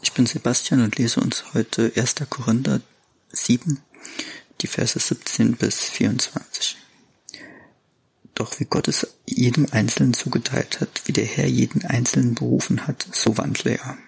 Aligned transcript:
Ich 0.00 0.12
bin 0.12 0.26
Sebastian 0.26 0.84
und 0.84 0.96
lese 0.96 1.20
uns 1.20 1.54
heute 1.54 1.92
1. 1.96 2.14
Korinther 2.30 2.80
7, 3.32 3.80
die 4.60 4.68
Verse 4.68 4.96
17 4.96 5.56
bis 5.56 5.80
24. 5.80 6.76
Doch 8.34 8.60
wie 8.60 8.64
Gott 8.64 8.86
es 8.86 9.08
jedem 9.26 9.66
Einzelnen 9.72 10.14
zugeteilt 10.14 10.80
hat, 10.80 11.02
wie 11.06 11.12
der 11.12 11.24
Herr 11.24 11.48
jeden 11.48 11.84
Einzelnen 11.84 12.34
berufen 12.34 12.86
hat, 12.86 13.04
so 13.10 13.36
wandle 13.36 13.78
er. 13.78 13.98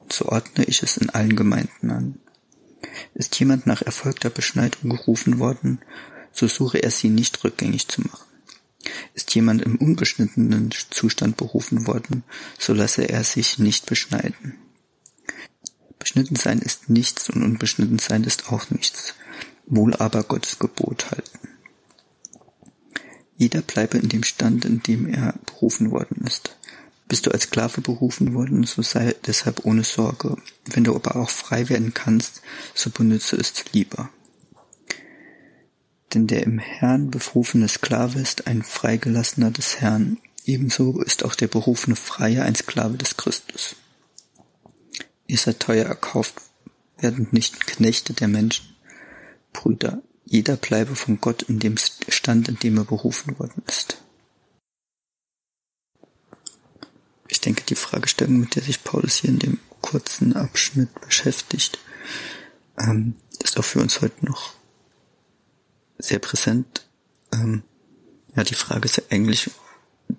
Und 0.00 0.12
so 0.12 0.26
ordne 0.26 0.64
ich 0.64 0.82
es 0.82 0.96
in 0.96 1.10
allen 1.10 1.36
Gemeinden 1.36 1.90
an. 1.90 2.18
Ist 3.14 3.38
jemand 3.38 3.66
nach 3.66 3.82
erfolgter 3.82 4.30
Beschneidung 4.30 4.90
gerufen 4.90 5.38
worden, 5.38 5.80
so 6.32 6.48
suche 6.48 6.78
er 6.78 6.90
sie 6.90 7.10
nicht 7.10 7.44
rückgängig 7.44 7.86
zu 7.86 8.00
machen. 8.00 8.33
Ist 9.12 9.34
jemand 9.34 9.62
im 9.62 9.76
unbeschnittenen 9.76 10.70
Zustand 10.90 11.36
berufen 11.36 11.86
worden, 11.86 12.24
so 12.58 12.72
lasse 12.72 13.08
er 13.08 13.24
sich 13.24 13.58
nicht 13.58 13.86
beschneiden. 13.86 14.54
Beschnitten 15.98 16.36
sein 16.36 16.58
ist 16.58 16.90
nichts 16.90 17.30
und 17.30 17.42
unbeschnitten 17.42 17.98
sein 17.98 18.24
ist 18.24 18.52
auch 18.52 18.70
nichts, 18.70 19.14
wohl 19.66 19.94
aber 19.94 20.22
Gottes 20.22 20.58
Gebot 20.58 21.10
halten. 21.10 21.48
Jeder 23.36 23.62
bleibe 23.62 23.98
in 23.98 24.08
dem 24.08 24.22
Stand, 24.22 24.64
in 24.64 24.82
dem 24.82 25.08
er 25.08 25.34
berufen 25.46 25.90
worden 25.90 26.24
ist. 26.26 26.56
Bist 27.08 27.26
du 27.26 27.30
als 27.30 27.44
Sklave 27.44 27.80
berufen 27.80 28.34
worden, 28.34 28.64
so 28.64 28.82
sei 28.82 29.14
deshalb 29.26 29.64
ohne 29.64 29.84
Sorge. 29.84 30.36
Wenn 30.66 30.84
du 30.84 30.94
aber 30.94 31.16
auch 31.16 31.30
frei 31.30 31.68
werden 31.68 31.92
kannst, 31.92 32.42
so 32.74 32.90
benütze 32.90 33.36
es 33.36 33.52
lieber. 33.72 34.10
Denn 36.14 36.28
der 36.28 36.44
im 36.44 36.58
Herrn 36.58 37.10
berufene 37.10 37.68
Sklave 37.68 38.20
ist 38.20 38.46
ein 38.46 38.62
Freigelassener 38.62 39.50
des 39.50 39.80
Herrn. 39.80 40.18
Ebenso 40.44 41.00
ist 41.02 41.24
auch 41.24 41.34
der 41.34 41.48
berufene 41.48 41.96
Freie 41.96 42.44
ein 42.44 42.54
Sklave 42.54 42.96
des 42.96 43.16
Christus. 43.16 43.74
Ihr 45.26 45.38
seid 45.38 45.58
teuer 45.58 45.86
erkauft, 45.86 46.34
werdet 46.98 47.32
nicht 47.32 47.66
Knechte 47.66 48.12
der 48.12 48.28
Menschen. 48.28 48.76
Brüder, 49.52 50.02
jeder 50.24 50.56
bleibe 50.56 50.94
von 50.94 51.20
Gott 51.20 51.42
in 51.42 51.58
dem 51.58 51.76
Stand, 51.76 52.48
in 52.48 52.58
dem 52.58 52.78
er 52.78 52.84
berufen 52.84 53.38
worden 53.38 53.62
ist. 53.66 54.02
Ich 57.28 57.40
denke, 57.40 57.62
die 57.64 57.74
Fragestellung, 57.74 58.38
mit 58.38 58.54
der 58.54 58.62
sich 58.62 58.84
Paulus 58.84 59.16
hier 59.16 59.30
in 59.30 59.38
dem 59.38 59.58
kurzen 59.80 60.36
Abschnitt 60.36 61.00
beschäftigt, 61.00 61.78
ähm, 62.78 63.16
ist 63.42 63.58
auch 63.58 63.64
für 63.64 63.80
uns 63.80 64.00
heute 64.00 64.24
noch 64.24 64.54
sehr 66.04 66.18
präsent. 66.18 66.86
Ähm, 67.32 67.62
ja, 68.36 68.44
die 68.44 68.54
Frage 68.54 68.84
ist 68.86 68.96
ja 68.96 69.02
eigentlich 69.10 69.50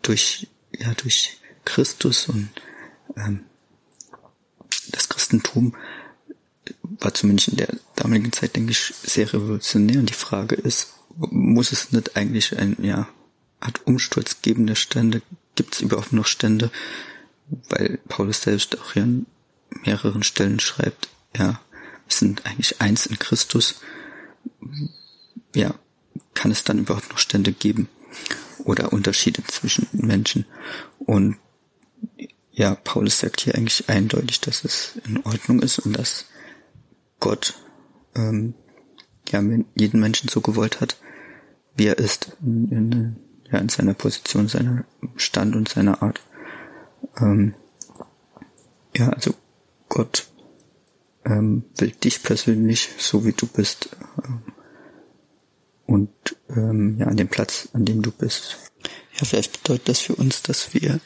durch, 0.01 0.47
ja, 0.71 0.93
durch 0.95 1.37
Christus 1.63 2.27
und 2.27 2.49
ähm, 3.15 3.45
das 4.89 5.09
Christentum 5.09 5.75
war 6.81 7.13
zumindest 7.13 7.49
in 7.49 7.57
der 7.57 7.69
damaligen 7.95 8.31
Zeit, 8.31 8.55
denke 8.55 8.71
ich, 8.71 8.93
sehr 9.03 9.31
revolutionär. 9.31 9.99
Und 9.99 10.09
die 10.09 10.13
Frage 10.13 10.55
ist, 10.55 10.93
muss 11.17 11.71
es 11.71 11.91
nicht 11.91 12.15
eigentlich 12.15 12.57
ein, 12.57 12.77
ja, 12.81 13.07
Art 13.59 13.85
Umsturz 13.85 14.41
geben 14.41 14.67
der 14.67 14.75
Stände? 14.75 15.21
Gibt 15.55 15.75
es 15.75 15.81
überhaupt 15.81 16.13
noch 16.13 16.27
Stände? 16.27 16.71
Weil 17.69 17.99
Paulus 18.07 18.41
selbst 18.41 18.79
auch 18.79 18.93
hier 18.93 19.03
an 19.03 19.25
mehreren 19.83 20.23
Stellen 20.23 20.59
schreibt, 20.59 21.09
ja, 21.35 21.59
wir 22.07 22.15
sind 22.15 22.45
eigentlich 22.45 22.81
eins 22.81 23.05
in 23.05 23.19
Christus. 23.19 23.75
Ja, 25.55 25.73
kann 26.33 26.51
es 26.51 26.63
dann 26.63 26.79
überhaupt 26.79 27.09
noch 27.09 27.17
Stände 27.17 27.51
geben? 27.51 27.89
Oder 28.63 28.93
Unterschiede 28.93 29.43
zwischen 29.43 29.87
Menschen? 29.91 30.45
Und 30.99 31.37
ja, 32.51 32.75
Paulus 32.75 33.19
sagt 33.19 33.41
hier 33.41 33.55
eigentlich 33.55 33.89
eindeutig, 33.89 34.39
dass 34.41 34.63
es 34.63 34.99
in 35.05 35.23
Ordnung 35.23 35.61
ist 35.61 35.79
und 35.79 35.93
dass 35.93 36.25
Gott 37.19 37.55
ähm, 38.15 38.53
ja 39.29 39.41
jeden 39.75 39.99
Menschen 39.99 40.29
so 40.29 40.41
gewollt 40.41 40.79
hat, 40.79 40.97
wie 41.75 41.87
er 41.87 41.97
ist, 41.97 42.37
in, 42.41 42.71
in, 42.71 43.15
ja, 43.51 43.59
in 43.59 43.69
seiner 43.69 43.93
Position, 43.93 44.47
seiner 44.47 44.85
Stand 45.17 45.55
und 45.55 45.67
seiner 45.67 46.01
Art. 46.01 46.21
Ähm, 47.17 47.55
ja, 48.95 49.09
also 49.09 49.33
Gott 49.89 50.27
ähm, 51.25 51.65
will 51.77 51.91
dich 51.91 52.23
persönlich 52.23 52.89
so 52.97 53.25
wie 53.25 53.33
du 53.33 53.47
bist 53.47 53.89
und 55.85 56.09
ähm, 56.49 56.97
ja 56.99 57.07
an 57.07 57.17
dem 57.17 57.27
Platz, 57.27 57.69
an 57.73 57.85
dem 57.85 58.01
du 58.01 58.11
bist. 58.11 58.57
Ja, 59.13 59.25
vielleicht 59.25 59.63
bedeutet 59.63 59.89
das 59.89 59.99
für 59.99 60.15
uns, 60.15 60.41
dass 60.41 60.73
wir 60.73 60.99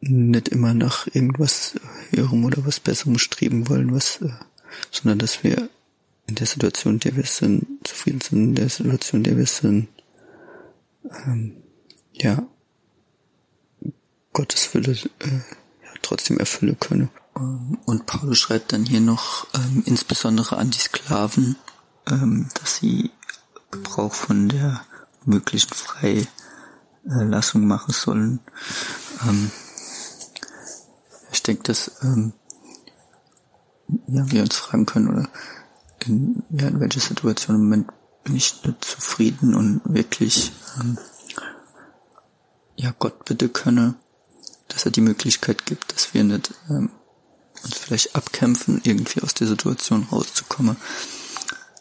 nicht 0.00 0.48
immer 0.48 0.74
nach 0.74 1.06
irgendwas 1.06 1.74
Höherem 2.10 2.44
oder 2.44 2.64
was 2.64 2.80
Besserem 2.80 3.18
streben 3.18 3.68
wollen, 3.68 3.94
was, 3.94 4.20
äh, 4.22 4.30
sondern 4.90 5.18
dass 5.18 5.42
wir 5.42 5.68
in 6.26 6.34
der 6.34 6.46
Situation, 6.46 6.94
in 6.94 7.00
der 7.00 7.16
wir 7.16 7.24
sind, 7.24 7.66
zufrieden 7.84 8.20
sind, 8.20 8.38
in 8.38 8.54
der 8.54 8.68
Situation, 8.68 9.20
in 9.20 9.24
der 9.24 9.36
wir 9.36 9.46
sind, 9.46 9.88
ähm, 11.26 11.56
ja, 12.12 12.46
Gottes 14.32 14.72
Wille 14.74 14.92
äh, 14.92 15.28
ja, 15.28 15.90
trotzdem 16.02 16.38
erfüllen 16.38 16.78
können. 16.78 17.10
Und 17.86 18.06
Paulus 18.06 18.38
schreibt 18.38 18.72
dann 18.72 18.84
hier 18.84 19.00
noch 19.00 19.46
ähm, 19.54 19.82
insbesondere 19.86 20.56
an 20.56 20.70
die 20.70 20.78
Sklaven, 20.78 21.56
ähm, 22.08 22.48
dass 22.54 22.76
sie 22.76 23.10
Gebrauch 23.70 24.14
von 24.14 24.48
der 24.48 24.80
möglichen 25.24 25.74
Freilassung 27.04 27.66
machen 27.66 27.92
sollen. 27.92 28.40
Ähm, 29.26 29.50
ich 31.32 31.42
denke, 31.42 31.64
dass 31.64 31.92
ähm, 32.02 32.32
ja, 34.06 34.30
wir 34.30 34.42
uns 34.42 34.56
fragen 34.56 34.86
können, 34.86 35.08
oder 35.08 35.28
in, 36.06 36.42
ja, 36.50 36.68
in 36.68 36.80
welcher 36.80 37.00
Situation 37.00 37.56
im 37.56 37.62
Moment 37.64 37.88
bin 38.24 38.36
ich 38.36 38.62
nicht 38.64 38.84
zufrieden 38.84 39.54
und 39.54 39.80
wirklich 39.84 40.52
ähm, 40.80 40.98
ja 42.76 42.94
Gott 42.98 43.24
bitte 43.24 43.48
könne, 43.48 43.94
dass 44.68 44.84
er 44.84 44.90
die 44.90 45.00
Möglichkeit 45.00 45.66
gibt, 45.66 45.92
dass 45.94 46.14
wir 46.14 46.24
nicht 46.24 46.54
ähm, 46.70 46.90
uns 47.64 47.76
vielleicht 47.76 48.14
abkämpfen, 48.14 48.80
irgendwie 48.84 49.22
aus 49.22 49.34
der 49.34 49.46
Situation 49.46 50.06
rauszukommen, 50.12 50.76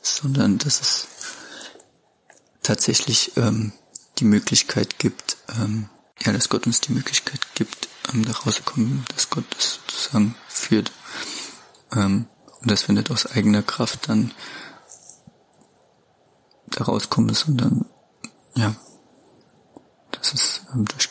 sondern 0.01 0.57
dass 0.57 0.81
es 0.81 1.07
tatsächlich 2.67 3.31
ähm, 3.37 3.71
die 4.19 4.25
Möglichkeit 4.25 4.99
gibt, 4.99 5.37
ähm, 5.57 5.89
ja, 6.19 6.33
dass 6.33 6.49
Gott 6.49 6.67
uns 6.67 6.81
die 6.81 6.91
Möglichkeit 6.91 7.39
gibt, 7.55 7.87
ähm, 8.13 8.25
da 8.25 8.33
rauszukommen, 8.33 9.05
dass 9.15 9.29
Gott 9.29 9.45
das 9.55 9.79
sozusagen 9.87 10.35
führt. 10.49 10.91
Ähm, 11.93 12.27
und 12.61 12.71
dass 12.71 12.87
wir 12.87 12.93
nicht 12.93 13.09
aus 13.09 13.25
eigener 13.25 13.61
Kraft 13.61 14.09
dann 14.09 14.33
da 16.67 16.83
rauskommen, 16.83 17.33
sondern 17.33 17.85
ja, 18.55 18.75
dass 20.11 20.33
es 20.33 20.61
ähm, 20.73 20.85
durch. 20.85 21.06